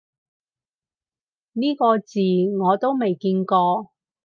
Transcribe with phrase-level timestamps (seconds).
[1.53, 2.19] 呢個字
[2.59, 3.91] 我都未見過